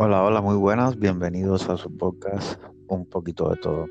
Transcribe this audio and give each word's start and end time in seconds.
Hola, 0.00 0.22
hola, 0.22 0.40
muy 0.40 0.54
buenas. 0.54 0.96
Bienvenidos 0.96 1.68
a 1.68 1.76
su 1.76 1.90
podcast 1.96 2.62
Un 2.86 3.04
poquito 3.06 3.50
de 3.50 3.56
todo. 3.56 3.86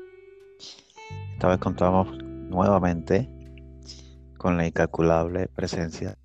Esta 1.34 1.48
vez 1.48 1.58
contamos 1.58 2.08
nuevamente 2.24 3.28
con 4.38 4.56
la 4.56 4.66
incalculable 4.66 5.48
presencia 5.48 6.16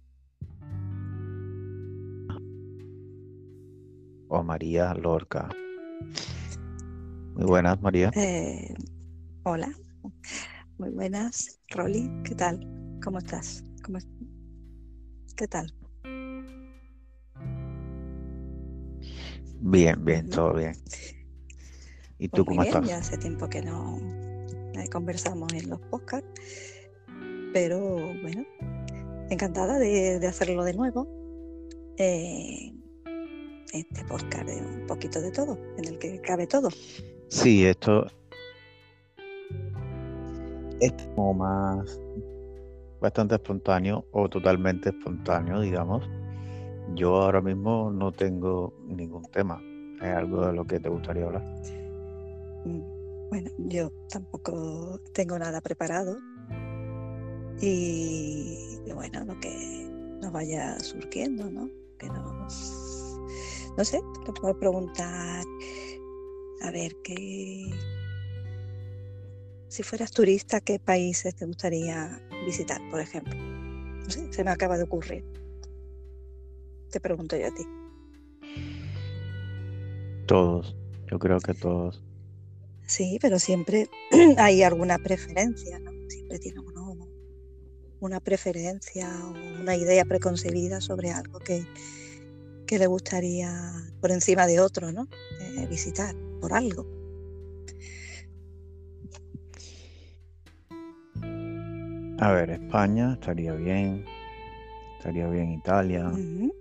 o 4.29 4.41
María 4.41 4.93
Lorca. 4.93 5.49
Muy 7.35 7.43
buenas, 7.43 7.81
María. 7.81 8.09
Eh, 8.15 8.73
hola, 9.43 9.69
muy 10.77 10.91
buenas, 10.91 11.59
Rolly. 11.71 12.09
¿Qué 12.23 12.35
tal? 12.35 12.65
¿Cómo 13.03 13.17
estás? 13.17 13.65
¿Cómo 13.83 13.97
¿Qué 15.35 15.45
tal? 15.49 15.73
Bien, 19.59 20.03
bien, 20.03 20.29
todo 20.29 20.53
bien. 20.55 20.75
¿Y 22.19 22.27
Pues 22.29 22.31
tú 22.33 22.45
muy 22.45 22.57
cómo 22.57 22.61
bien, 22.61 22.73
estás? 22.75 22.87
ya 22.87 22.97
hace 22.97 23.17
tiempo 23.17 23.49
que 23.49 23.61
no 23.61 23.97
eh, 24.75 24.89
conversamos 24.91 25.51
en 25.53 25.69
los 25.69 25.79
podcasts, 25.81 26.27
pero 27.53 27.79
bueno, 28.21 28.45
encantada 29.29 29.77
de, 29.79 30.19
de 30.19 30.27
hacerlo 30.27 30.63
de 30.63 30.73
nuevo. 30.73 31.07
eh, 31.97 32.73
este 33.73 34.05
podcast 34.05 34.45
de 34.47 34.57
un 34.61 34.85
poquito 34.87 35.19
de 35.21 35.31
todo, 35.31 35.57
en 35.77 35.85
el 35.85 35.97
que 35.97 36.21
cabe 36.21 36.45
todo. 36.47 36.69
Sí, 37.29 37.65
esto 37.65 38.05
es 40.79 40.93
como 41.15 41.33
más 41.33 41.99
bastante 43.01 43.35
espontáneo 43.35 44.05
o 44.11 44.29
totalmente 44.29 44.89
espontáneo, 44.89 45.59
digamos. 45.61 46.07
Yo 46.95 47.15
ahora 47.15 47.41
mismo 47.41 47.91
no 47.91 48.11
tengo 48.11 48.73
ningún 48.85 49.23
tema. 49.31 49.61
¿Es 50.01 50.15
algo 50.15 50.45
de 50.45 50.53
lo 50.53 50.65
que 50.65 50.79
te 50.79 50.89
gustaría 50.89 51.25
hablar? 51.25 51.43
Mm, 52.65 53.29
Bueno, 53.29 53.49
yo 53.57 53.91
tampoco 54.09 54.99
tengo 55.13 55.39
nada 55.39 55.61
preparado 55.61 56.17
y, 57.61 58.77
bueno, 58.93 59.23
lo 59.25 59.39
que 59.39 59.89
nos 60.21 60.31
vaya 60.31 60.77
surgiendo, 60.79 61.49
¿no? 61.49 61.69
Que 61.97 62.07
nos, 62.07 63.17
no 63.77 63.83
sé, 63.83 64.01
te 64.25 64.33
puedo 64.33 64.57
preguntar, 64.59 65.45
a 66.61 66.71
ver, 66.71 66.95
qué, 67.03 67.71
si 69.67 69.81
fueras 69.81 70.11
turista, 70.11 70.59
¿qué 70.61 70.77
países 70.77 71.35
te 71.35 71.45
gustaría 71.45 72.21
visitar, 72.45 72.79
por 72.91 72.99
ejemplo? 72.99 73.33
No 73.35 74.09
sé, 74.09 74.31
se 74.31 74.43
me 74.43 74.51
acaba 74.51 74.77
de 74.77 74.83
ocurrir. 74.83 75.23
Te 76.93 76.99
pregunto 76.99 77.35
yo 77.35 77.47
a 77.47 77.51
ti. 77.51 77.63
Todos, 80.27 80.75
yo 81.09 81.17
creo 81.17 81.39
que 81.39 81.55
todos. 81.55 82.03
Sí, 82.85 83.17
pero 83.19 83.39
siempre 83.39 83.89
hay 84.37 84.61
alguna 84.61 84.99
preferencia, 84.99 85.79
¿no? 85.79 85.91
Siempre 86.07 86.37
tiene 86.37 86.59
uno 86.59 86.83
una 87.99 88.19
preferencia 88.19 89.09
o 89.25 89.61
una 89.61 89.77
idea 89.77 90.03
preconcebida 90.03 90.81
sobre 90.81 91.09
algo 91.11 91.39
que, 91.39 91.65
que 92.67 92.77
le 92.77 92.85
gustaría 92.85 93.71
por 94.01 94.11
encima 94.11 94.45
de 94.45 94.59
otro, 94.59 94.91
¿no? 94.91 95.07
Eh, 95.39 95.65
visitar 95.67 96.13
por 96.41 96.53
algo. 96.53 96.85
A 102.19 102.31
ver, 102.33 102.51
España 102.51 103.13
estaría 103.13 103.53
bien. 103.53 104.05
Estaría 104.97 105.27
bien 105.27 105.51
Italia. 105.51 106.09
Mm, 106.09 106.51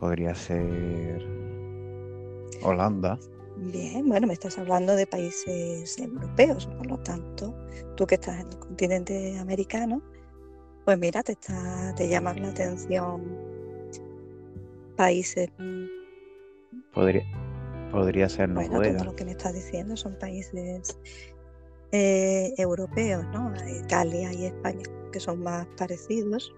podría 0.00 0.34
ser 0.34 1.24
Holanda. 2.62 3.18
Bien, 3.56 4.08
bueno, 4.08 4.26
me 4.26 4.32
estás 4.32 4.58
hablando 4.58 4.96
de 4.96 5.06
países 5.06 5.98
europeos, 5.98 6.66
por 6.66 6.86
lo 6.86 6.98
tanto, 6.98 7.54
tú 7.96 8.06
que 8.06 8.14
estás 8.14 8.40
en 8.40 8.48
el 8.48 8.58
continente 8.58 9.38
americano, 9.38 10.02
pues 10.86 10.98
mira, 10.98 11.22
te 11.22 11.32
está, 11.32 11.94
te 11.94 12.08
llaman 12.08 12.40
la 12.40 12.48
atención 12.48 13.22
países, 14.96 15.48
Podría, 16.92 17.22
podría 17.92 18.28
ser 18.28 18.50
bueno, 18.50 18.72
Noruega. 18.72 18.98
todo 18.98 19.10
lo 19.10 19.16
que 19.16 19.24
me 19.24 19.30
estás 19.32 19.54
diciendo 19.54 19.96
son 19.96 20.18
países 20.18 20.98
eh, 21.92 22.54
europeos, 22.56 23.24
¿no? 23.32 23.52
Italia 23.84 24.32
y 24.32 24.46
España, 24.46 24.84
que 25.12 25.20
son 25.20 25.42
más 25.42 25.66
parecidos. 25.76 26.54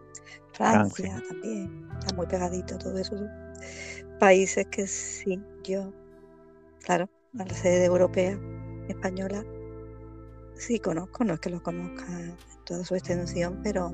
Francia, 0.53 1.07
Francia. 1.07 1.29
también, 1.29 1.89
está 1.99 2.15
muy 2.15 2.27
pegadito, 2.27 2.77
todo 2.79 2.99
eso 2.99 3.17
países 4.23 4.67
que 4.69 4.87
sí, 4.87 5.41
yo, 5.65 5.93
claro, 6.85 7.11
al 7.41 7.51
ser 7.51 7.83
europea, 7.83 8.39
española, 8.89 9.45
sí 10.55 10.79
conozco, 10.79 11.25
no 11.25 11.35
es 11.35 11.41
que 11.41 11.51
los 11.51 11.61
conozca 11.63 12.07
en 12.21 12.37
toda 12.65 12.85
su 12.85 12.95
extensión, 12.95 13.59
pero, 13.65 13.93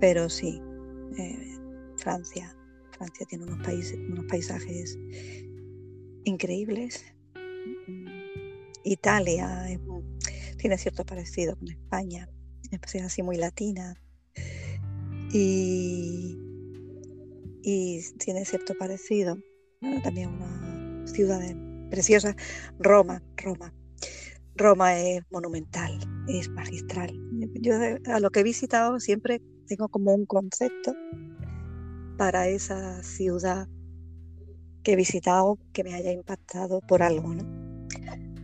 pero 0.00 0.30
sí, 0.30 0.58
eh, 1.18 1.58
Francia, 1.98 2.56
Francia 2.92 3.26
tiene 3.28 3.44
unos 3.44 3.62
países, 3.62 3.98
unos 4.10 4.24
paisajes 4.24 4.98
increíbles. 6.24 7.04
Italia 8.84 9.70
es 9.70 9.80
tiene 10.64 10.78
cierto 10.78 11.04
parecido 11.04 11.56
con 11.56 11.68
España, 11.68 12.26
es 12.70 13.02
así 13.02 13.22
muy 13.22 13.36
latina 13.36 14.00
y, 15.30 16.38
tiene 18.18 18.46
cierto 18.46 18.72
parecido. 18.78 19.36
Bueno, 19.82 20.00
también 20.00 20.30
una 20.30 21.06
ciudad 21.06 21.42
preciosa, 21.90 22.34
Roma, 22.78 23.22
Roma. 23.36 23.74
Roma 24.56 24.98
es 24.98 25.20
monumental, 25.30 25.98
es 26.28 26.48
magistral. 26.48 27.12
Yo 27.60 27.78
de- 27.78 28.00
a 28.06 28.18
lo 28.18 28.30
que 28.30 28.40
he 28.40 28.42
visitado 28.42 29.00
siempre 29.00 29.42
tengo 29.66 29.90
como 29.90 30.14
un 30.14 30.24
concepto 30.24 30.94
para 32.16 32.48
esa 32.48 33.02
ciudad 33.02 33.68
que 34.82 34.92
he 34.92 34.96
visitado 34.96 35.58
que 35.74 35.84
me 35.84 35.92
haya 35.92 36.10
impactado 36.10 36.80
por 36.80 37.02
algo, 37.02 37.34
¿no? 37.34 37.44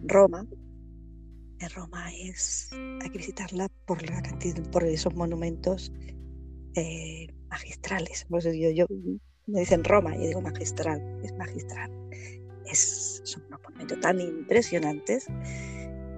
Roma, 0.02 0.46
eh, 1.60 1.68
Roma 1.68 2.12
es, 2.14 2.70
hay 2.72 3.10
que 3.10 3.18
visitarla 3.18 3.68
por 3.86 4.02
la 4.08 4.22
cantidad, 4.22 4.62
por 4.70 4.84
esos 4.84 5.14
monumentos 5.14 5.92
eh, 6.74 7.28
magistrales. 7.48 8.24
Por 8.28 8.40
eso 8.40 8.50
digo, 8.50 8.70
yo 8.70 8.86
me 9.46 9.60
dicen 9.60 9.84
Roma, 9.84 10.14
yo 10.16 10.22
digo 10.22 10.40
magistral, 10.40 11.00
es 11.22 11.32
magistral. 11.36 11.90
Es, 12.66 13.20
son 13.24 13.44
unos 13.48 13.60
monumentos 13.62 14.00
tan 14.00 14.20
impresionantes 14.20 15.26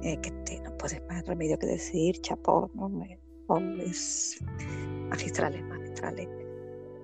eh, 0.03 0.19
que 0.21 0.31
te, 0.45 0.61
no 0.61 0.77
puedes 0.77 1.01
más 1.09 1.25
remedio 1.27 1.59
que 1.59 1.67
decir 1.67 2.21
chapó, 2.21 2.71
¿no? 2.75 3.05
Eh, 3.05 3.19
oh, 3.47 3.59
es 3.59 4.39
magistrales, 5.09 5.63
magistrales. 5.65 6.29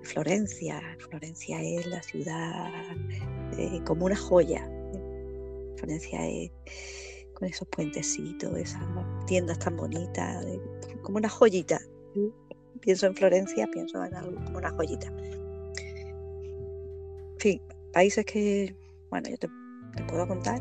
Florencia, 0.03 0.81
Florencia 0.99 1.63
es 1.63 1.87
la 1.87 2.03
ciudad 2.03 2.73
eh, 3.57 3.81
como 3.85 4.07
una 4.07 4.17
joya. 4.17 4.69
Florencia 5.77 6.27
es 6.27 6.51
con 7.39 7.47
esos 7.47 7.69
puentecitos, 7.69 8.57
esas 8.57 8.83
tiendas 9.27 9.61
tan 9.61 9.77
bonitas, 9.77 10.45
como 11.03 11.19
una 11.19 11.29
joyita. 11.29 11.81
Pienso 12.81 13.07
en 13.07 13.15
Florencia, 13.15 13.69
pienso 13.73 14.05
en 14.05 14.13
algo 14.15 14.45
como 14.45 14.59
una 14.59 14.71
joyita. 14.71 15.07
En 17.33 17.39
fin, 17.39 17.63
países 17.93 18.25
que, 18.25 18.75
bueno, 19.11 19.31
yo 19.31 19.37
te, 19.37 19.49
te 19.97 20.03
puedo 20.05 20.27
contar 20.27 20.61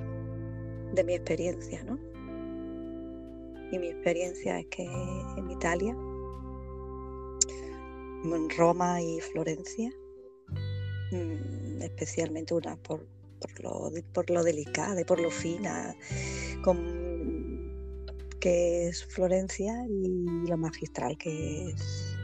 de 0.94 1.04
mi 1.04 1.16
experiencia, 1.16 1.84
¿no? 1.84 1.98
Y 3.72 3.80
mi 3.80 3.88
experiencia 3.88 4.60
es 4.60 4.68
que 4.68 4.84
en 4.84 5.50
Italia, 5.50 5.98
en 8.24 8.50
Roma 8.56 9.02
y 9.02 9.20
Florencia, 9.20 9.92
mm, 11.12 11.82
especialmente 11.82 12.54
una 12.54 12.76
por, 12.78 13.08
por, 13.40 13.60
lo, 13.62 13.92
por 14.14 14.30
lo 14.30 14.44
delicada 14.44 15.02
y 15.02 15.06
por 15.06 15.20
lo 15.20 15.32
fina 15.32 15.96
que 18.40 18.88
es 18.88 19.06
Florencia 19.06 19.74
y 19.90 20.48
lo 20.48 20.58
magistral 20.58 21.18
que 21.18 21.70
es 21.70 22.16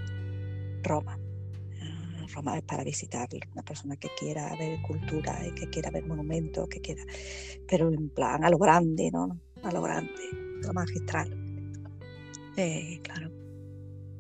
Roma. 0.84 1.18
Ah, 1.82 2.26
Roma 2.34 2.58
es 2.58 2.64
para 2.64 2.84
visitar 2.84 3.28
una 3.54 3.64
persona 3.64 3.96
que 3.96 4.10
quiera 4.20 4.56
ver 4.58 4.82
cultura 4.82 5.40
y 5.46 5.54
que 5.54 5.70
quiera 5.70 5.90
ver 5.92 6.06
monumentos, 6.06 6.68
que 6.68 6.82
quiera, 6.82 7.04
pero 7.68 7.90
en 7.90 8.10
plan 8.10 8.44
a 8.44 8.50
lo 8.50 8.58
grande, 8.58 9.10
¿no? 9.12 9.40
A 9.64 9.72
lo 9.72 9.82
grande, 9.82 10.12
lo 10.62 10.74
magistral. 10.74 11.36
Eh, 12.58 13.00
claro. 13.02 13.32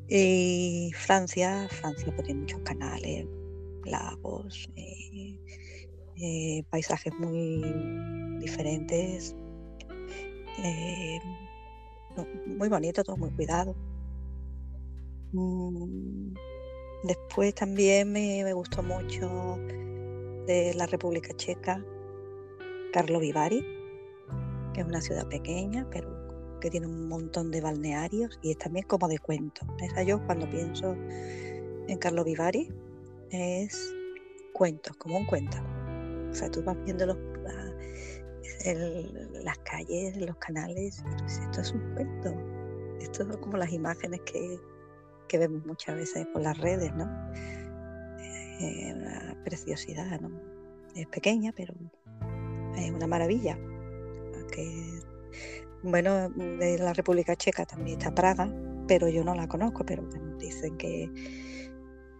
Y 0.07 0.91
Francia, 0.95 1.67
Francia 1.69 2.11
pues, 2.13 2.25
tiene 2.25 2.41
muchos 2.41 2.59
canales, 2.61 3.25
lagos, 3.85 4.69
eh, 4.75 5.39
eh, 6.17 6.63
paisajes 6.69 7.13
muy 7.19 7.63
diferentes, 8.39 9.35
eh, 10.63 11.19
muy 12.45 12.69
bonito, 12.69 13.03
todo 13.03 13.17
muy 13.17 13.31
cuidado. 13.31 13.75
Mm, 15.31 16.33
Después 17.03 17.53
también 17.53 18.13
me, 18.13 18.53
gustó 18.53 18.81
mucho 18.81 19.57
de 20.47 20.73
la 20.73 20.85
República 20.85 21.35
Checa, 21.35 21.83
Carlo 22.93 23.19
Vivari, 23.19 23.59
que 24.73 24.79
es 24.79 24.87
una 24.87 25.01
ciudad 25.01 25.27
pequeña, 25.27 25.85
pero 25.91 26.07
que 26.61 26.69
tiene 26.69 26.87
un 26.87 27.09
montón 27.09 27.51
de 27.51 27.59
balnearios 27.59 28.39
y 28.41 28.51
es 28.51 28.57
también 28.57 28.85
como 28.87 29.09
de 29.09 29.19
cuento. 29.19 29.65
Esa 29.81 30.03
yo 30.03 30.25
cuando 30.25 30.49
pienso 30.49 30.95
en 30.95 31.97
Carlo 31.99 32.23
Vivari 32.23 32.69
es 33.31 33.93
cuentos, 34.53 34.95
como 34.95 35.17
un 35.17 35.25
cuento. 35.25 35.57
O 36.33 36.35
sea, 36.35 36.49
tú 36.49 36.63
vas 36.63 36.75
viendo 36.83 37.05
los, 37.05 37.17
las 39.43 39.57
calles, 39.59 40.17
los 40.17 40.35
canales, 40.37 40.99
y 40.99 41.23
dices, 41.23 41.41
esto 41.43 41.61
es 41.61 41.71
un 41.73 41.93
cuento. 41.93 42.33
Esto 42.99 43.23
son 43.23 43.39
como 43.39 43.57
las 43.57 43.71
imágenes 43.71 44.19
que, 44.21 44.59
que 45.27 45.37
vemos 45.37 45.63
muchas 45.63 45.95
veces 45.95 46.25
por 46.33 46.41
las 46.41 46.57
redes, 46.57 46.91
¿no? 46.95 47.05
Eh, 48.59 48.93
una 48.95 49.37
preciosidad, 49.45 50.19
¿no? 50.21 50.31
Es 50.95 51.05
pequeña, 51.07 51.53
pero 51.55 51.75
es 52.77 52.91
una 52.91 53.05
maravilla. 53.05 53.55
bueno, 55.83 56.29
de 56.29 56.79
la 56.79 56.93
República 56.93 57.35
Checa 57.35 57.67
también 57.67 57.99
está 57.99 58.15
Praga, 58.15 58.51
pero 58.87 59.07
yo 59.07 59.23
no 59.23 59.35
la 59.35 59.47
conozco, 59.47 59.85
pero 59.85 60.03
dicen 60.39 60.77
que, 60.77 61.11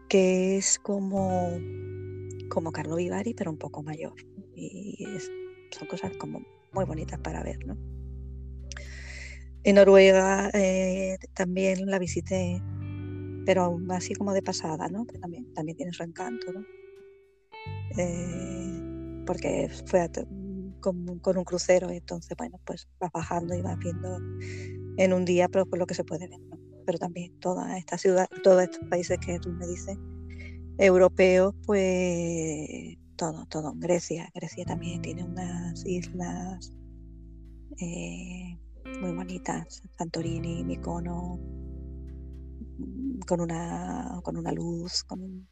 que 0.07 0.57
es 0.57 0.77
como, 0.77 1.57
como 2.53 2.71
Carlo 2.71 2.95
Vivari, 2.95 3.33
pero 3.33 3.51
un 3.51 3.57
poco 3.57 3.83
mayor. 3.83 4.13
Y 4.55 5.05
son 5.71 5.87
cosas 5.87 6.11
como 6.17 6.41
muy 6.71 6.85
bonitas 6.85 7.19
para 7.19 7.43
ver, 7.43 7.65
¿no? 7.65 7.77
En 9.63 9.75
Noruega 9.75 10.49
eh, 10.53 11.17
también 11.33 11.85
la 11.85 11.97
visité 11.97 12.61
pero 13.45 13.77
así 13.89 14.13
como 14.13 14.33
de 14.33 14.41
pasada, 14.41 14.87
¿no? 14.87 15.05
Que 15.05 15.17
también, 15.17 15.53
también 15.53 15.77
tiene 15.77 15.93
su 15.93 16.03
encanto, 16.03 16.51
¿no? 16.51 16.65
Eh, 17.97 19.23
porque 19.25 19.69
fue 19.85 20.09
con, 20.79 21.09
un 21.09 21.43
crucero 21.43 21.89
entonces, 21.89 22.35
bueno, 22.37 22.59
pues 22.65 22.87
vas 22.99 23.11
bajando 23.11 23.55
y 23.55 23.61
vas 23.61 23.77
viendo 23.79 24.17
en 24.97 25.13
un 25.13 25.25
día, 25.25 25.47
pero 25.47 25.65
por 25.65 25.79
lo 25.79 25.85
que 25.85 25.93
se 25.93 26.03
puede 26.03 26.27
ver. 26.27 26.39
Pero 26.85 26.97
también 26.97 27.37
toda 27.39 27.77
esta 27.77 27.97
ciudad, 27.97 28.27
todos 28.43 28.63
estos 28.63 28.87
países 28.89 29.17
que 29.19 29.39
tú 29.39 29.51
me 29.51 29.67
dices, 29.67 29.97
europeos, 30.77 31.53
pues 31.65 32.97
todo, 33.15 33.45
todo. 33.47 33.73
Grecia, 33.75 34.29
Grecia 34.33 34.65
también 34.65 35.01
tiene 35.01 35.23
unas 35.23 35.85
islas 35.85 36.71
eh, 37.79 38.57
muy 39.01 39.13
bonitas, 39.13 39.81
Santorini, 39.97 40.63
Mykonos, 40.63 41.39
con 43.27 43.41
una, 43.41 44.19
con 44.23 44.37
una 44.37 44.51
luz, 44.51 45.03
con 45.03 45.47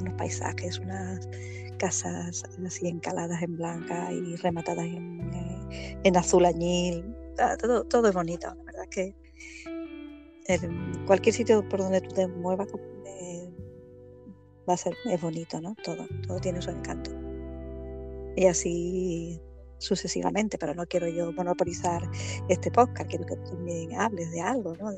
unos 0.00 0.14
paisajes, 0.16 0.78
unas 0.78 1.28
casas 1.78 2.44
así 2.64 2.88
encaladas 2.88 3.42
en 3.42 3.56
blanca 3.56 4.12
y 4.12 4.36
rematadas 4.36 4.86
en, 4.86 5.20
eh, 5.34 5.98
en 6.04 6.16
azul 6.16 6.44
añil. 6.44 7.04
Ah, 7.38 7.56
todo, 7.56 7.84
todo 7.84 8.08
es 8.08 8.14
bonito, 8.14 8.54
la 8.54 8.62
verdad 8.64 8.88
que 8.90 9.16
cualquier 11.06 11.34
sitio 11.34 11.68
por 11.68 11.80
donde 11.80 12.00
tú 12.00 12.14
te 12.14 12.26
muevas 12.28 12.68
eh, 13.06 13.41
va 14.68 14.74
a 14.74 14.76
ser 14.76 14.94
es 15.04 15.20
bonito, 15.20 15.60
¿no? 15.60 15.74
Todo, 15.84 16.06
todo 16.26 16.38
tiene 16.40 16.60
su 16.62 16.70
encanto. 16.70 17.10
Y 18.36 18.46
así 18.46 19.40
sucesivamente, 19.78 20.58
pero 20.58 20.74
no 20.74 20.86
quiero 20.86 21.08
yo 21.08 21.32
monopolizar 21.32 22.02
este 22.48 22.70
podcast, 22.70 23.10
quiero 23.10 23.26
que 23.26 23.36
tú 23.36 23.50
también 23.50 23.94
hables 23.94 24.30
de 24.30 24.40
algo, 24.40 24.74
¿no? 24.76 24.92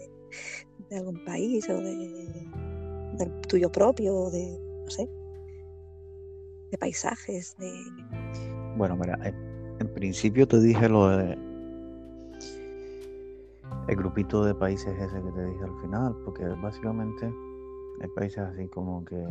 de 0.91 0.97
algún 0.97 1.25
país 1.25 1.69
o 1.69 1.81
de, 1.81 2.47
del 3.17 3.41
tuyo 3.49 3.71
propio, 3.71 4.31
de, 4.31 4.59
no 4.85 4.91
sé, 4.91 5.09
de 6.71 6.79
paisajes, 6.79 7.57
de... 7.59 7.73
Bueno, 8.77 8.97
mira, 8.97 9.19
en, 9.25 9.95
principio 9.95 10.47
te 10.47 10.61
dije 10.61 10.89
lo 10.89 11.09
de 11.09 11.39
el 13.89 13.97
grupito 13.97 14.45
de 14.45 14.55
países 14.55 14.99
ese 14.99 15.23
que 15.23 15.33
te 15.33 15.47
dije 15.47 15.65
al 15.65 15.81
final, 15.83 16.17
porque 16.25 16.45
básicamente 16.45 17.33
hay 18.01 18.09
países 18.09 18.39
así 18.39 18.69
como 18.69 19.05
que 19.05 19.23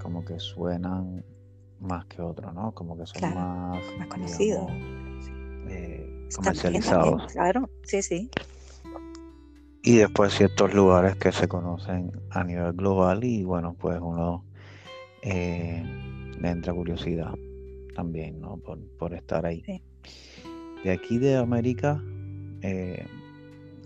como 0.00 0.24
que 0.24 0.38
suenan 0.38 1.24
más 1.80 2.04
que 2.06 2.22
otros, 2.22 2.54
¿no? 2.54 2.72
Como 2.72 2.96
que 2.96 3.06
son 3.06 3.34
más, 3.34 3.82
más 3.98 4.08
conocidos, 4.08 4.70
eh, 5.68 6.28
comercializados. 6.34 7.32
claro, 7.32 7.70
sí, 7.84 8.02
sí 8.02 8.30
y 9.86 9.98
después 9.98 10.32
ciertos 10.32 10.72
lugares 10.72 11.14
que 11.16 11.30
se 11.30 11.46
conocen 11.46 12.10
a 12.30 12.42
nivel 12.42 12.72
global 12.72 13.22
y 13.22 13.44
bueno, 13.44 13.76
pues 13.78 14.00
uno 14.00 14.46
eh, 15.20 15.84
le 16.40 16.48
entra 16.48 16.72
curiosidad 16.72 17.34
también, 17.94 18.40
¿no? 18.40 18.56
Por, 18.56 19.12
estar 19.12 19.44
ahí. 19.44 19.62
De 20.82 20.90
aquí 20.90 21.18
de 21.18 21.36
América, 21.36 22.02
eh, 22.62 23.04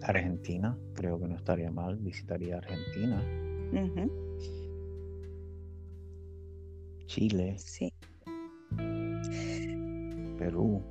Argentina, 0.03 0.79
creo 0.95 1.19
que 1.19 1.27
no 1.27 1.35
estaría 1.35 1.73
mal, 1.73 1.97
visitaría 1.97 2.59
Argentina. 2.59 3.21
Chile. 7.07 7.57
Sí. 7.59 7.93
Perú. 10.39 10.83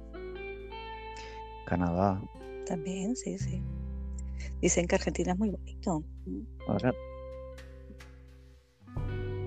Canadá. 1.65 2.21
También, 2.65 3.15
sí, 3.15 3.37
sí. 3.37 3.61
Dicen 4.61 4.87
que 4.87 4.95
Argentina 4.95 5.33
es 5.33 5.39
muy 5.39 5.49
bonito. 5.49 6.03
Ahora, 6.67 6.93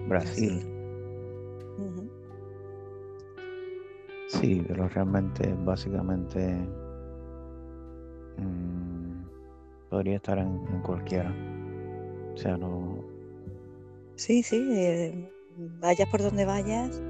Brasil. 0.09 0.81
Sí, 4.29 4.65
pero 4.67 4.88
realmente, 4.88 5.53
básicamente, 5.65 6.55
mm, 8.38 9.25
podría 9.91 10.17
estar 10.17 10.38
en, 10.38 10.82
cualquiera. 10.82 11.35
O 12.32 12.37
sea, 12.37 12.56
no. 12.56 13.05
Sí, 14.20 14.43
sí, 14.43 14.69
eh, 14.70 15.32
vayas 15.81 16.06
por 16.11 16.20
donde 16.20 16.44
vayas. 16.44 17.00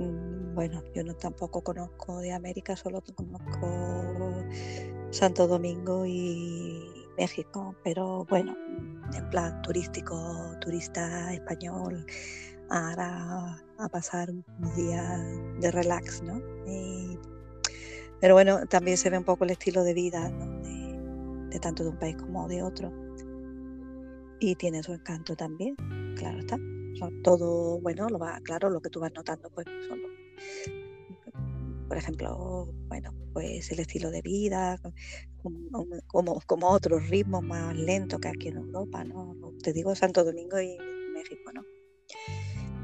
Mm, 0.00 0.54
bueno, 0.54 0.82
yo 0.94 1.04
no 1.04 1.14
tampoco 1.14 1.60
conozco 1.62 2.20
de 2.20 2.32
América, 2.32 2.74
solo 2.74 3.02
conozco 3.14 4.32
Santo 5.10 5.46
Domingo 5.46 6.06
y 6.06 6.90
México, 7.18 7.76
pero 7.84 8.24
bueno, 8.30 8.56
en 9.12 9.28
plan 9.28 9.60
turístico, 9.60 10.16
turista 10.58 11.34
español, 11.34 12.06
ahora 12.70 13.62
a 13.76 13.88
pasar 13.90 14.30
un 14.30 14.42
día 14.76 15.18
de 15.60 15.70
relax, 15.70 16.22
¿no? 16.22 16.40
pero 18.22 18.32
bueno, 18.32 18.64
también 18.68 18.96
se 18.96 19.10
ve 19.10 19.18
un 19.18 19.24
poco 19.24 19.44
el 19.44 19.50
estilo 19.50 19.84
de 19.84 19.92
vida 19.92 20.30
de, 21.50 21.58
tanto 21.60 21.82
de 21.82 21.90
un 21.90 21.98
país 21.98 22.16
como 22.16 22.48
de 22.48 22.62
otro. 22.62 23.03
Y 24.46 24.56
tiene 24.56 24.82
su 24.82 24.92
encanto 24.92 25.34
también, 25.34 25.74
claro 26.18 26.38
está. 26.40 26.58
todo, 27.22 27.80
bueno, 27.80 28.10
lo 28.10 28.18
va, 28.18 28.38
claro, 28.42 28.68
lo 28.68 28.78
que 28.78 28.90
tú 28.90 29.00
vas 29.00 29.10
notando, 29.14 29.48
pues 29.48 29.66
son 29.88 29.98
por 31.88 31.96
ejemplo, 31.96 32.70
bueno, 32.88 33.14
pues 33.32 33.72
el 33.72 33.80
estilo 33.80 34.10
de 34.10 34.20
vida, 34.20 34.78
como, 36.08 36.40
como 36.46 36.68
otros 36.68 37.08
ritmos 37.08 37.42
más 37.42 37.74
lentos 37.74 38.20
que 38.20 38.28
aquí 38.28 38.48
en 38.48 38.58
Europa, 38.58 39.02
¿no? 39.02 39.34
Te 39.62 39.72
digo 39.72 39.94
Santo 39.94 40.22
Domingo 40.22 40.60
y 40.60 40.76
México, 41.14 41.50
¿no? 41.54 41.62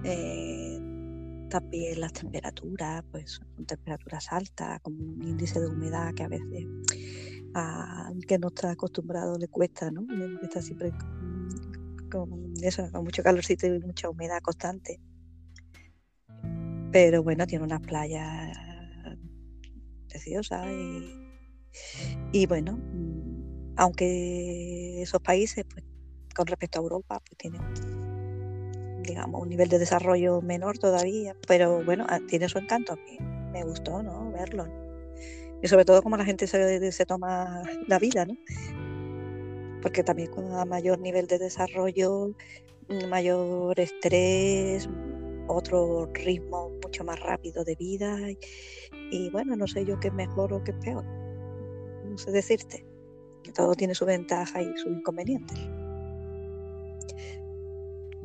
Eh, 0.05 0.79
también 1.51 2.01
las 2.01 2.15
temperaturas, 2.15 3.05
pues 3.11 3.33
son 3.33 3.67
temperaturas 3.67 4.33
altas, 4.33 4.81
con 4.81 4.95
un 4.95 5.23
índice 5.29 5.61
de 5.61 5.67
humedad 5.67 6.15
que 6.15 6.23
a 6.23 6.29
veces 6.29 6.67
a 7.55 8.13
que 8.27 8.39
no 8.39 8.49
está 8.49 8.71
acostumbrado 8.71 9.37
le 9.37 9.49
cuesta, 9.49 9.91
¿no? 9.91 10.07
Está 10.43 10.63
siempre 10.63 10.93
con, 12.11 12.53
eso, 12.63 12.91
con 12.91 13.05
mucho 13.05 13.23
calorcito 13.23 13.67
y 13.67 13.81
mucha 13.81 14.11
humedad 14.11 14.41
constante. 14.43 15.01
Pero 16.93 17.23
bueno, 17.23 17.47
tiene 17.47 17.65
unas 17.65 17.81
playas 17.81 18.57
preciosa 20.09 20.65
y, 22.33 22.47
bueno, 22.47 22.73
mm, 22.77 23.75
aunque 23.77 25.01
esos 25.03 25.23
países, 25.23 25.65
pues, 25.73 25.85
con 26.35 26.47
respecto 26.47 26.79
a 26.79 26.83
Europa, 26.83 27.21
pues 27.21 27.39
tienen, 27.39 27.63
digamos, 29.03 29.41
un 29.41 29.49
nivel 29.49 29.69
de 29.69 29.79
desarrollo 29.79 30.43
menor 30.43 30.79
todavía, 30.79 31.35
pero 31.47 31.85
bueno, 31.85 32.07
ah, 32.09 32.21
tiene 32.29 32.49
su 32.49 32.59
encanto. 32.59 32.97
me 33.53 33.65
gustó, 33.65 34.03
¿no? 34.03 34.31
Verlo. 34.33 34.67
Y 35.63 35.69
sobre 35.69 35.85
todo 35.85 36.03
como 36.03 36.17
la 36.17 36.25
gente 36.25 36.47
se, 36.47 36.93
se 36.93 37.07
toma 37.07 37.63
la 37.87 37.99
vida, 37.99 38.25
¿no? 38.27 38.35
Porque 39.83 40.03
también 40.03 40.31
con 40.31 40.51
mayor 40.69 40.99
nivel 40.99 41.27
de 41.27 41.39
desarrollo, 41.39 42.33
mayor 43.09 43.79
estrés, 43.79 44.89
otro 45.47 46.07
ritmo 46.13 46.71
mucho 46.83 47.05
más 47.05 47.19
rápido 47.21 47.65
de 47.65 47.75
vida 47.77 48.17
y, 49.11 49.31
bueno, 49.31 49.57
no 49.57 49.67
sé 49.67 49.85
yo 49.85 49.99
qué 50.01 50.09
es 50.09 50.15
mejor 50.15 50.53
o 50.53 50.63
qué 50.63 50.73
es 50.73 50.77
peor. 50.79 51.05
No 52.05 52.19
sé 52.19 52.31
decirte. 52.31 52.85
Todo 53.55 53.75
tiene 53.75 53.95
su 53.95 54.05
ventaja 54.05 54.63
y 54.63 54.77
su 54.77 54.89
inconveniente. 54.89 55.55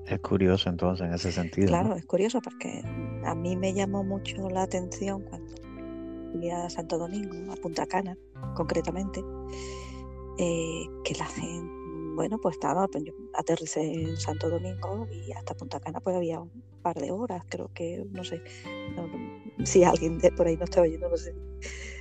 Es 0.07 0.19
curioso 0.19 0.69
entonces 0.69 1.07
en 1.07 1.13
ese 1.13 1.31
sentido. 1.31 1.67
Claro, 1.67 1.95
es 1.95 2.05
curioso 2.05 2.39
porque 2.41 2.83
a 3.23 3.33
mí 3.33 3.55
me 3.55 3.73
llamó 3.73 4.03
mucho 4.03 4.49
la 4.49 4.63
atención 4.63 5.23
cuando 5.23 5.55
fui 6.31 6.51
a 6.51 6.69
Santo 6.69 6.99
Domingo, 6.99 7.51
a 7.51 7.55
Punta 7.55 7.87
Cana 7.87 8.15
concretamente, 8.55 9.23
eh, 10.37 10.85
que 11.03 11.13
la 11.15 11.25
gente, 11.25 11.73
bueno, 12.15 12.37
pues 12.39 12.55
estaba, 12.55 12.87
pues 12.87 13.03
yo 13.03 13.13
aterricé 13.33 13.81
en 13.81 14.17
Santo 14.17 14.49
Domingo 14.49 15.07
y 15.11 15.31
hasta 15.31 15.53
Punta 15.53 15.79
Cana 15.79 15.99
pues 15.99 16.15
había 16.15 16.39
un 16.39 16.63
par 16.81 16.95
de 16.99 17.11
horas, 17.11 17.43
creo 17.49 17.71
que, 17.73 18.05
no 18.11 18.23
sé, 18.23 18.41
si 19.63 19.83
alguien 19.83 20.19
por 20.35 20.47
ahí 20.47 20.57
no 20.57 20.65
estaba 20.65 20.87
yendo, 20.87 21.09
no 21.09 21.17
sé 21.17 21.35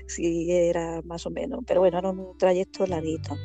si 0.07 0.51
era 0.51 1.03
más 1.03 1.27
o 1.27 1.31
menos, 1.31 1.61
pero 1.67 1.81
bueno, 1.81 1.99
era 1.99 2.11
un 2.11 2.37
trayecto 2.39 2.87
larguito. 2.87 3.37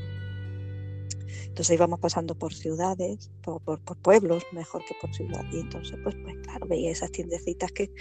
Entonces 1.46 1.76
íbamos 1.76 2.00
pasando 2.00 2.36
por 2.36 2.54
ciudades, 2.54 3.32
por, 3.42 3.62
pueblos, 4.02 4.44
mejor 4.54 4.84
que 4.86 4.96
por 5.02 5.14
ciudad. 5.14 5.44
Y 5.52 5.60
entonces, 5.60 5.98
pues, 6.04 6.16
pues 6.24 6.36
claro, 6.44 6.68
veía 6.68 6.92
esas 6.92 7.12
tiendecitas 7.12 7.72
que 7.72 7.92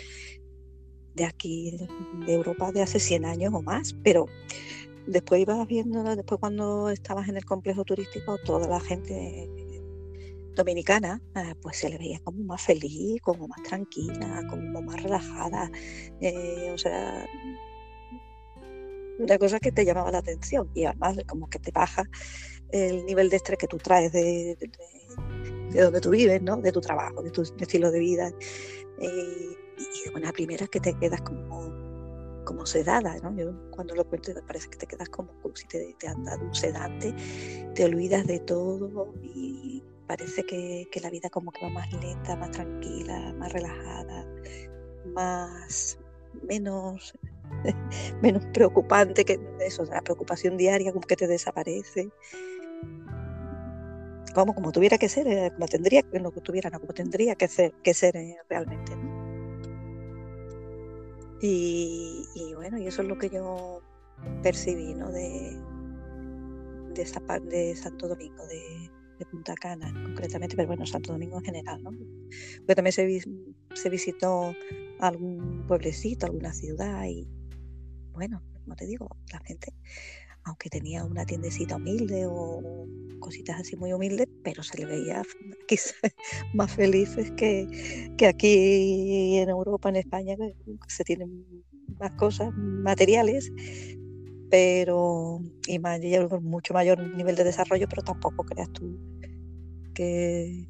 de 1.14 1.25
aquí, 1.25 1.76
de 2.26 2.33
Europa, 2.33 2.71
de 2.71 2.83
hace 2.83 3.00
100 3.00 3.25
años 3.25 3.52
o 3.52 3.62
más, 3.62 3.95
pero 4.04 4.26
después 5.09 5.41
ibas 5.41 5.67
viendo, 5.67 6.03
después 6.15 6.38
cuando 6.38 6.91
estabas 6.91 7.29
en 7.29 7.37
el 7.37 7.45
complejo 7.45 7.85
turístico, 7.85 8.38
toda 8.38 8.69
la 8.69 8.81
gente 8.81 9.49
dominicana, 10.55 11.23
ah, 11.35 11.55
pues 11.62 11.79
se 11.79 11.88
le 11.88 11.99
veía 11.99 12.21
como 12.21 12.43
más 12.45 12.62
feliz, 12.62 13.21
como 13.23 13.49
más 13.49 13.62
tranquila, 13.62 14.45
como 14.50 14.83
más 14.83 15.03
relajada. 15.03 15.71
Eh, 16.21 16.71
o 16.73 16.79
sea, 16.79 17.27
una 19.19 19.38
cosa 19.38 19.59
que 19.61 19.73
te 19.73 19.85
llamaba 19.85 20.11
la 20.11 20.19
atención 20.19 20.69
y 20.75 20.85
además 20.85 21.17
como 21.27 21.49
que 21.49 21.59
te 21.59 21.71
baja 21.73 22.05
el 22.71 23.07
nivel 23.07 23.31
de 23.31 23.37
estrés 23.37 23.59
que 23.59 23.67
tú 23.67 23.79
traes 23.79 24.12
de, 24.12 24.57
de, 25.71 25.81
donde 25.81 26.00
tú 26.00 26.11
vives, 26.11 26.43
¿no? 26.43 26.57
de 26.57 26.73
tu 26.73 26.81
trabajo, 26.81 27.23
de 27.23 27.31
tu 27.31 27.43
estilo 27.43 27.91
de 27.91 27.99
vida. 27.99 28.31
Eh, 29.00 29.57
y 29.79 30.05
de 30.05 30.11
buena 30.11 30.33
primera 30.33 30.67
que 30.67 30.81
te 30.81 30.93
quedas 30.99 31.21
como, 31.23 31.88
como 32.49 32.64
sedada, 32.64 33.14
¿no? 33.23 33.37
Yo 33.37 33.52
cuando 33.71 33.95
lo 33.95 34.09
cuento 34.09 34.33
parece 34.47 34.71
que 34.71 34.78
te 34.78 34.87
quedas 34.87 35.11
como, 35.11 35.31
si 35.55 35.67
te, 35.67 35.95
te, 35.99 36.09
han 36.09 36.25
dado 36.25 36.43
un 36.47 36.55
sedante, 36.55 37.14
te 37.75 37.85
olvidas 37.85 38.26
de 38.26 38.38
todo 38.40 39.12
y 39.23 39.85
parece 40.07 40.45
que, 40.45 40.88
la 41.02 41.11
vida 41.11 41.28
como 41.28 41.52
que 41.52 41.61
va 41.62 41.69
más 41.69 41.93
lenta, 41.93 42.37
más 42.37 42.50
tranquila, 42.52 43.35
más 43.35 43.52
relajada, 43.52 44.26
más 45.12 45.99
menos 46.43 47.12
menos 48.23 48.47
preocupante 48.55 49.26
que 49.26 49.38
eso, 49.61 49.85
la 49.85 50.00
preocupación 50.00 50.57
diaria 50.57 50.90
como 50.90 51.07
que 51.07 51.17
te 51.17 51.26
desaparece. 51.26 52.09
Como, 54.35 54.55
como 54.55 54.73
tuviera 54.73 54.97
que 54.97 55.11
ser, 55.11 55.28
eh, 55.28 55.50
como 55.52 55.67
tendría, 55.67 56.02
no, 56.19 56.31
tuviera, 56.31 56.71
no, 56.71 56.81
como 56.81 56.95
tendría 56.95 57.35
que 57.35 57.49
ser, 57.49 57.75
que 57.83 57.93
ser 57.93 58.17
eh, 58.17 58.38
realmente. 58.49 59.17
Y, 61.40 62.26
bueno, 62.54 62.78
y 62.78 62.87
eso 62.87 63.02
es 63.02 63.09
lo 63.09 63.18
que 63.18 63.30
yo 63.30 63.80
percibí 64.42 64.95
¿no? 64.95 65.11
de, 65.12 65.57
de, 66.95 67.02
esa, 67.02 67.21
de 67.40 67.76
Santo 67.76 68.09
Domingo, 68.09 68.47
de, 68.47 68.90
Punta 69.33 69.54
Cana 69.57 69.92
concretamente, 70.04 70.54
pero 70.54 70.68
bueno, 70.68 70.87
Santo 70.87 71.11
Domingo 71.12 71.38
en 71.38 71.45
general, 71.45 71.83
¿no? 71.83 71.90
Pero 72.64 72.76
también 72.76 72.92
se, 72.92 73.21
se 73.75 73.90
visitó 73.90 74.54
algún 75.00 75.66
pueblecito, 75.66 76.26
alguna 76.26 76.52
ciudad 76.52 77.04
y, 77.04 77.26
bueno, 78.12 78.40
como 78.52 78.76
te 78.76 78.87
digo, 78.87 79.09
la 79.33 79.40
gente, 79.40 79.75
aunque 80.45 80.71
tenía 80.71 81.04
una 81.04 81.26
tiendecita 81.26 81.76
humilde 81.76 82.26
o 82.26 82.62
cositas 83.18 83.60
así 83.60 83.76
muy 83.76 83.92
humildes, 83.92 84.28
pero 84.42 84.62
se 84.62 84.78
le 84.78 84.87
veía 84.87 85.22
quizás 85.66 85.94
más 86.54 86.72
felices 86.72 87.30
que, 87.32 87.66
que 88.16 88.26
aquí 88.26 89.38
en 89.38 89.48
Europa, 89.48 89.88
en 89.88 89.96
España, 89.96 90.37
que 90.37 90.54
se 90.88 91.04
tienen 91.04 91.44
más 91.98 92.12
cosas 92.12 92.52
materiales, 92.54 93.52
pero 94.50 95.40
y 95.66 95.78
mucho 96.40 96.75
mayor 96.75 96.98
nivel 97.16 97.37
de 97.37 97.44
desarrollo, 97.44 97.87
pero 97.88 98.02
tampoco 98.02 98.44
creas 98.44 98.72
tú 98.72 98.98
que, 99.94 100.68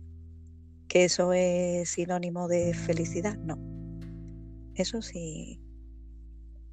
que 0.88 1.04
eso 1.04 1.32
es 1.32 1.90
sinónimo 1.90 2.48
de 2.48 2.74
felicidad, 2.74 3.36
no. 3.38 3.58
Eso 4.74 5.02
sí, 5.02 5.60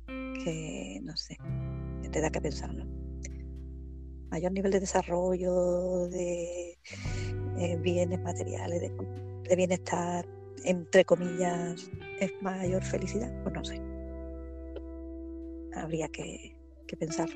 que, 0.08 1.00
no 1.03 1.17
sé, 1.17 1.38
te 2.12 2.22
da 2.22 2.29
que 2.29 2.39
pensar, 2.39 2.74
¿no? 2.74 2.95
Mayor 4.36 4.51
nivel 4.51 4.72
de 4.74 4.82
desarrollo, 4.82 6.10
de 6.10 6.77
eh, 7.58 7.77
bienes 7.82 8.20
materiales, 8.20 8.82
de, 8.82 9.56
bienestar, 9.56 10.27
entre 10.65 11.06
comillas, 11.06 11.89
es 12.20 12.34
mayor 12.42 12.84
felicidad, 12.84 13.32
pues 13.44 13.56
no 13.56 13.63
sé. 13.63 13.82
Habría 15.74 16.10
que, 16.10 16.54
pensar. 17.00 17.30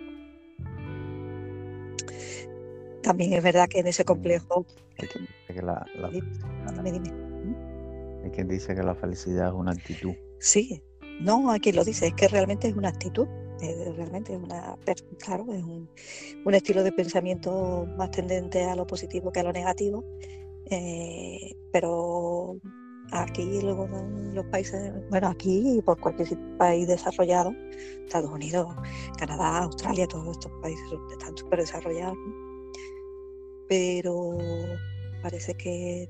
También 3.02 3.32
es 3.32 3.44
verdad 3.44 3.70
que 3.70 3.80
en 3.80 3.88
ese 3.88 4.04
complejo. 4.04 4.66
Hay 4.98 5.08
quien 5.08 5.26
dice 8.50 8.76
que 8.76 8.84
la 8.84 8.96
felicidad 8.96 9.48
es 9.48 9.54
una 9.54 9.72
actitud. 9.72 10.16
Sí, 10.42 10.84
no, 11.22 11.50
aquí 11.50 11.72
lo 11.72 11.86
dice, 11.86 12.08
es 12.08 12.14
que 12.14 12.28
realmente 12.28 12.68
es 12.68 12.76
una 12.76 12.90
actitud, 12.90 13.26
realmente 13.96 14.34
es 14.34 14.40
una, 14.40 14.76
claro, 15.24 15.46
es 15.52 15.64
un, 15.64 15.90
estilo 16.54 16.84
de 16.84 16.92
pensamiento 16.92 17.88
más 17.98 18.12
tendente 18.12 18.64
a 18.64 18.76
lo 18.76 18.86
positivo 18.88 19.32
que 19.32 19.40
a 19.40 19.44
lo 19.44 19.52
negativo, 19.52 20.04
eh, 20.70 21.56
pero 21.72 22.60
aquí 23.12 23.62
luego 23.62 23.88
los 24.34 24.46
países, 24.48 24.94
bueno, 25.10 25.28
aquí 25.28 25.78
y 25.78 25.82
por 25.82 26.00
cualquier 26.00 26.38
país 26.58 26.88
desarrollado, 26.88 27.54
Estados 28.06 28.32
Unidos, 28.32 28.68
Canadá, 29.18 29.60
Australia, 29.60 30.08
todos 30.08 30.38
estos 30.38 30.52
países 30.62 30.86
están 31.12 31.36
súper 31.38 31.60
desarrollados, 31.60 32.18
pero 33.68 34.38
parece 35.22 35.54
que 35.56 36.08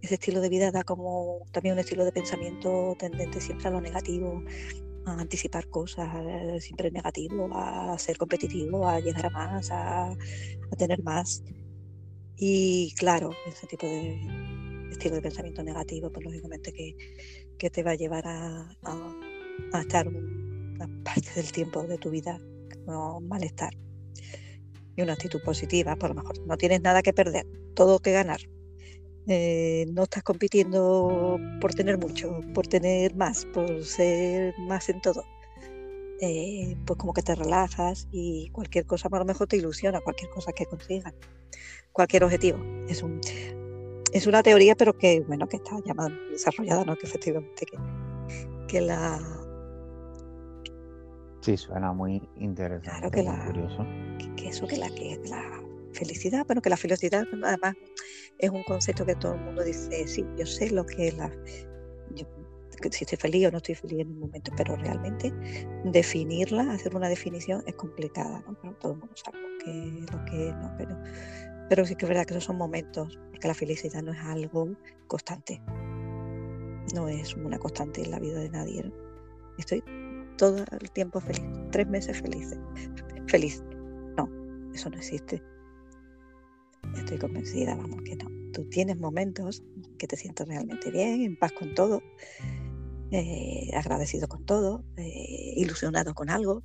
ese 0.00 0.14
estilo 0.14 0.40
de 0.40 0.48
vida 0.48 0.70
da 0.70 0.84
como 0.84 1.42
también 1.52 1.74
un 1.74 1.80
estilo 1.80 2.04
de 2.04 2.12
pensamiento 2.12 2.94
tendente 2.98 3.40
siempre 3.40 3.68
a 3.68 3.70
lo 3.70 3.80
negativo, 3.80 4.42
a 5.08 5.20
anticipar 5.20 5.68
cosas, 5.68 6.08
eh, 6.24 6.60
siempre 6.60 6.90
negativo, 6.90 7.48
a 7.52 7.98
ser 7.98 8.16
competitivo, 8.16 8.88
a 8.88 9.00
llegar 9.00 9.26
a 9.26 9.30
más, 9.30 9.70
a, 9.70 10.16
tener 10.76 11.02
más. 11.02 11.42
Y 12.36 12.94
claro, 12.96 13.30
ese 13.46 13.66
tipo 13.66 13.86
de 13.86 14.20
estilo 14.90 15.16
de 15.16 15.22
pensamiento 15.22 15.62
negativo, 15.62 16.10
pues 16.10 16.24
lógicamente 16.24 16.72
que, 16.72 16.96
que 17.58 17.70
te 17.70 17.82
va 17.82 17.92
a 17.92 17.96
llevar 17.96 18.26
a, 18.26 18.68
a, 19.72 19.80
estar 19.80 20.08
una 20.08 20.88
parte 21.04 21.30
del 21.34 21.50
tiempo 21.52 21.82
de 21.82 21.98
tu 21.98 22.10
vida 22.10 22.40
con 22.86 23.26
malestar. 23.28 23.74
Y 24.96 25.02
una 25.02 25.12
actitud 25.12 25.40
positiva, 25.42 25.92
por 25.92 26.00
pues 26.00 26.16
lo 26.16 26.22
mejor 26.22 26.46
no 26.46 26.56
tienes 26.56 26.82
nada 26.82 27.02
que 27.02 27.12
perder, 27.12 27.46
todo 27.74 28.00
que 28.00 28.12
ganar. 28.12 28.40
Eh, 29.30 29.86
no 29.92 30.04
estás 30.04 30.22
compitiendo 30.22 31.38
por 31.60 31.74
tener 31.74 31.98
mucho, 31.98 32.40
por 32.54 32.66
tener 32.66 33.14
más, 33.14 33.44
por 33.46 33.84
ser 33.84 34.54
más 34.60 34.88
en 34.88 35.02
todo. 35.02 35.22
Eh, 36.20 36.76
pues 36.86 36.98
como 36.98 37.12
que 37.12 37.22
te 37.22 37.34
relajas 37.34 38.08
y 38.10 38.48
cualquier 38.50 38.86
cosa 38.86 39.08
a 39.12 39.18
lo 39.18 39.24
mejor 39.26 39.46
te 39.46 39.56
ilusiona, 39.56 40.00
cualquier 40.00 40.30
cosa 40.30 40.52
que 40.52 40.64
consigas, 40.64 41.12
cualquier 41.92 42.24
objetivo. 42.24 42.58
Es, 42.88 43.02
un, 43.02 43.20
es 44.12 44.26
una 44.26 44.42
teoría, 44.42 44.74
pero 44.74 44.96
que 44.96 45.20
bueno, 45.20 45.46
que 45.46 45.58
está 45.58 45.76
ya 45.84 45.92
más 45.92 46.10
desarrollada, 46.30 46.84
¿no? 46.84 46.96
Que 46.96 47.06
efectivamente 47.06 47.66
que, 47.66 47.78
que 48.66 48.80
la 48.80 49.20
Sí, 51.42 51.56
suena 51.56 51.92
muy 51.92 52.20
interesante. 52.36 52.90
Claro 52.90 53.10
que 53.10 53.22
la, 53.22 53.46
curioso. 53.46 53.86
Que, 54.36 54.48
eso, 54.48 54.66
que 54.66 54.76
la, 54.76 54.90
que 54.90 55.20
la 55.28 55.62
felicidad, 55.92 56.46
bueno, 56.46 56.62
que 56.62 56.70
la 56.70 56.76
felicidad 56.76 57.24
además 57.44 57.74
es 58.38 58.50
un 58.50 58.62
concepto 58.64 59.04
que 59.04 59.14
todo 59.16 59.34
el 59.34 59.40
mundo 59.40 59.62
dice, 59.64 60.06
sí, 60.06 60.24
yo 60.36 60.46
sé 60.46 60.70
lo 60.70 60.84
que 60.86 61.08
es 61.08 61.16
la... 61.16 61.30
si 62.90 63.04
estoy 63.04 63.18
feliz 63.18 63.46
o 63.46 63.50
no 63.50 63.58
estoy 63.58 63.74
feliz 63.74 64.00
en 64.00 64.08
un 64.08 64.20
momento, 64.20 64.52
pero 64.56 64.76
realmente 64.76 65.32
definirla, 65.84 66.72
hacer 66.72 66.94
una 66.94 67.08
definición 67.08 67.62
es 67.66 67.74
complicada, 67.74 68.44
¿no? 68.46 68.56
Pero 68.60 68.74
todo 68.76 68.92
el 68.92 68.98
mundo 68.98 69.14
sabe 69.16 69.38
lo 69.40 69.58
que, 69.58 70.12
lo 70.12 70.24
que 70.24 70.52
no, 70.52 70.74
pero, 70.76 70.96
pero 71.68 71.84
sí 71.84 71.94
que 71.96 72.04
es 72.04 72.08
verdad 72.08 72.24
que 72.24 72.34
esos 72.34 72.44
son 72.44 72.56
momentos, 72.56 73.18
porque 73.30 73.48
la 73.48 73.54
felicidad 73.54 74.02
no 74.02 74.12
es 74.12 74.20
algo 74.20 74.76
constante, 75.06 75.60
no 76.94 77.08
es 77.08 77.34
una 77.34 77.58
constante 77.58 78.02
en 78.02 78.10
la 78.10 78.18
vida 78.18 78.40
de 78.40 78.50
nadie. 78.50 78.92
Estoy 79.58 79.82
todo 80.36 80.64
el 80.80 80.90
tiempo 80.92 81.20
feliz, 81.20 81.42
tres 81.72 81.88
meses 81.88 82.20
feliz, 82.20 82.56
feliz. 83.26 83.62
No, 84.16 84.30
eso 84.72 84.88
no 84.88 84.96
existe 84.96 85.42
estoy 86.96 87.18
convencida, 87.18 87.74
vamos, 87.74 88.02
que 88.02 88.16
no. 88.16 88.30
Tú 88.52 88.64
tienes 88.68 88.98
momentos 88.98 89.62
que 89.98 90.06
te 90.06 90.16
sientes 90.16 90.46
realmente 90.46 90.90
bien, 90.90 91.22
en 91.22 91.36
paz 91.36 91.52
con 91.52 91.74
todo, 91.74 92.02
eh, 93.10 93.70
agradecido 93.74 94.28
con 94.28 94.44
todo, 94.44 94.84
eh, 94.96 95.54
ilusionado 95.56 96.14
con 96.14 96.30
algo, 96.30 96.62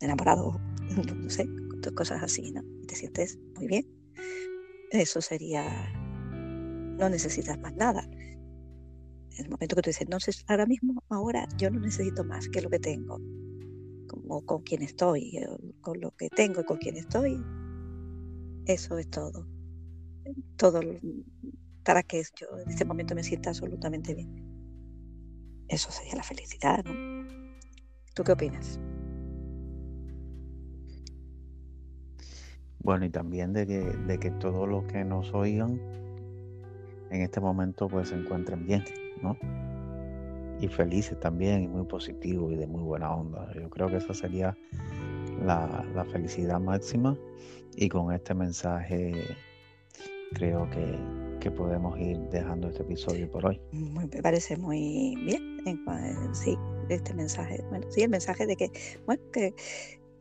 enamorado, 0.00 0.60
no 1.16 1.30
sé, 1.30 1.48
cosas 1.94 2.22
así, 2.22 2.52
¿no? 2.52 2.62
Y 2.82 2.86
te 2.86 2.94
sientes 2.94 3.38
muy 3.56 3.66
bien. 3.66 3.86
Eso 4.90 5.20
sería 5.20 5.64
no 6.98 7.08
necesitas 7.08 7.58
más 7.58 7.74
nada. 7.74 8.08
En 9.38 9.44
el 9.44 9.50
momento 9.50 9.74
que 9.76 9.82
tú 9.82 9.90
dices, 9.90 10.08
no 10.08 10.20
sé, 10.20 10.32
ahora 10.46 10.66
mismo, 10.66 11.02
ahora 11.08 11.48
yo 11.56 11.70
no 11.70 11.80
necesito 11.80 12.22
más 12.22 12.48
que 12.48 12.60
lo 12.60 12.70
que 12.70 12.78
tengo, 12.78 13.18
como 14.06 14.44
con 14.44 14.62
quien 14.62 14.82
estoy, 14.82 15.38
eh, 15.38 15.46
con 15.80 16.00
lo 16.00 16.10
que 16.12 16.28
tengo 16.28 16.60
y 16.60 16.64
con 16.64 16.76
quien 16.76 16.96
estoy, 16.96 17.42
eso 18.66 18.98
es 18.98 19.08
todo. 19.10 19.46
Todo 20.56 20.80
para 21.84 22.02
que 22.02 22.22
yo 22.36 22.46
en 22.58 22.70
este 22.70 22.84
momento 22.84 23.14
me 23.14 23.22
sienta 23.22 23.50
absolutamente 23.50 24.14
bien. 24.14 24.52
Eso 25.68 25.90
sería 25.90 26.14
la 26.16 26.22
felicidad, 26.22 26.84
¿no? 26.84 27.26
¿Tú 28.14 28.22
qué 28.24 28.32
opinas? 28.32 28.78
Bueno, 32.80 33.04
y 33.04 33.10
también 33.10 33.52
de 33.52 33.66
que, 33.66 33.78
de 33.80 34.18
que 34.18 34.30
todos 34.32 34.68
los 34.68 34.84
que 34.84 35.04
nos 35.04 35.32
oigan 35.32 35.80
en 37.10 37.20
este 37.20 37.40
momento 37.40 37.88
pues 37.88 38.08
se 38.08 38.16
encuentren 38.16 38.66
bien, 38.66 38.84
¿no? 39.22 39.36
Y 40.60 40.68
felices 40.68 41.18
también, 41.20 41.64
y 41.64 41.68
muy 41.68 41.84
positivos 41.86 42.52
y 42.52 42.56
de 42.56 42.66
muy 42.66 42.82
buena 42.82 43.12
onda. 43.14 43.52
Yo 43.54 43.68
creo 43.70 43.88
que 43.88 43.96
esa 43.96 44.14
sería 44.14 44.56
la, 45.44 46.06
felicidad 46.12 46.60
máxima. 46.60 47.16
Y 47.74 47.88
con 47.88 48.12
este 48.12 48.34
mensaje 48.34 49.14
creo 50.34 50.68
que, 50.70 50.98
que, 51.40 51.50
podemos 51.50 51.98
ir 51.98 52.18
dejando 52.30 52.68
este 52.68 52.82
episodio 52.82 53.30
por 53.30 53.46
hoy. 53.46 53.60
Me 53.72 54.06
parece 54.22 54.56
muy 54.56 55.16
bien. 55.24 55.62
Sí, 56.32 56.58
este 56.90 57.14
mensaje. 57.14 57.62
Bueno, 57.70 57.86
sí, 57.90 58.02
el 58.02 58.10
mensaje 58.10 58.46
de 58.46 58.56
que, 58.56 58.70
bueno, 59.06 59.22
que 59.32 59.54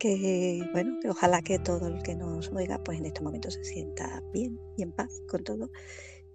que 0.01 0.67
bueno, 0.73 0.97
que 0.99 1.09
ojalá 1.11 1.43
que 1.43 1.59
todo 1.59 1.87
el 1.87 2.01
que 2.01 2.15
nos 2.15 2.51
oiga 2.53 2.83
pues 2.83 2.97
en 2.97 3.05
este 3.05 3.21
momento 3.21 3.51
se 3.51 3.63
sienta 3.63 4.23
bien 4.33 4.59
y 4.75 4.81
en 4.81 4.91
paz 4.91 5.21
con 5.29 5.43
todo 5.43 5.69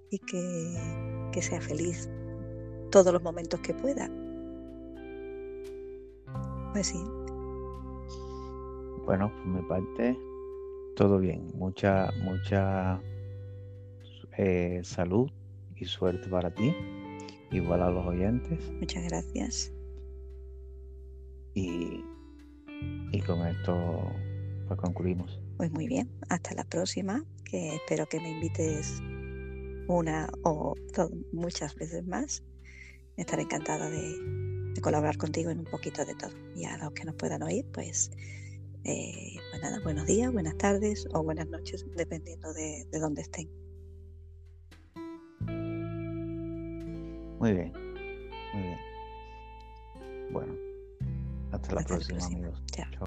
y 0.08 0.20
que, 0.20 1.42
sea 1.42 1.60
feliz 1.60 2.08
todos 2.90 3.12
los 3.12 3.22
momentos 3.22 3.58
que 3.60 3.74
pueda. 3.74 4.08
Pues 6.72 6.86
sí. 6.86 7.25
Bueno, 9.06 9.30
por 9.30 9.46
mi 9.46 9.62
parte, 9.62 10.18
todo 10.96 11.18
bien. 11.18 11.50
Mucha, 11.54 12.10
mucha 12.22 13.00
eh, 14.36 14.80
salud 14.84 15.30
y 15.76 15.86
suerte 15.86 16.28
para 16.28 16.52
ti, 16.54 16.74
igual 17.50 17.82
a 17.82 17.90
los 17.90 18.06
oyentes. 18.06 18.70
Muchas 18.80 19.04
gracias. 19.04 19.72
Y 21.54 22.04
y 23.12 23.20
con 23.20 23.46
esto 23.46 24.12
pues 24.66 24.80
concluimos. 24.80 25.38
Pues 25.56 25.70
muy 25.70 25.86
bien, 25.86 26.10
hasta 26.28 26.54
la 26.54 26.64
próxima, 26.64 27.24
que 27.44 27.76
espero 27.76 28.06
que 28.06 28.20
me 28.20 28.30
invites 28.30 29.00
una 29.88 30.28
o 30.42 30.74
muchas 31.32 31.74
veces 31.76 32.04
más. 32.06 32.42
Estaré 33.16 33.42
encantada 33.42 33.88
de, 33.88 34.74
colaborar 34.82 35.16
contigo 35.16 35.50
en 35.50 35.60
un 35.60 35.64
poquito 35.64 36.04
de 36.04 36.14
todo. 36.14 36.32
Y 36.54 36.64
a 36.64 36.76
los 36.76 36.92
que 36.92 37.04
nos 37.04 37.14
puedan 37.14 37.42
oír, 37.42 37.64
pues, 37.72 38.10
eh, 38.84 39.36
pues 39.50 39.62
nada, 39.62 39.80
buenos 39.82 40.06
días, 40.06 40.32
buenas 40.32 40.56
tardes 40.56 41.06
o 41.12 41.22
buenas 41.22 41.48
noches, 41.48 41.84
dependiendo 41.96 42.52
de, 42.52 42.86
de 42.90 42.98
dónde 42.98 43.22
estén. 43.22 43.48
Muy 47.38 47.52
bien, 47.52 47.72
muy 48.52 48.62
bien. 48.62 48.78
Bueno, 50.32 50.54
hasta 51.52 51.74
la 51.74 51.82
próxima, 51.82 52.24
amigos. 52.26 52.62
Chao. 52.72 53.06